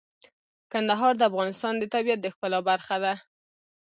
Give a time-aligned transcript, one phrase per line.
[0.71, 3.13] کندهار د افغانستان د طبیعت د ښکلا برخه ده.